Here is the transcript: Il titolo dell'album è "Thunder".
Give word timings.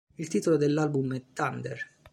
Il 0.15 0.29
titolo 0.29 0.57
dell'album 0.57 1.13
è 1.13 1.21
"Thunder". 1.31 1.87